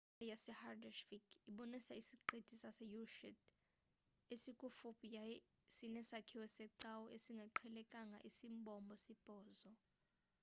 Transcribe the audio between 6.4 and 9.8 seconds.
secawa esingaqhelekanga esimbombo-sibhozo